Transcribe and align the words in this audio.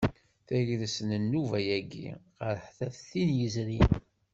Tagrest 0.47 0.99
n 1.07 1.11
nnuba-ayi 1.23 1.79
qerrḥet 2.39 2.79
ɣef 2.87 2.97
tid 3.09 3.29
yezrin. 3.39 3.87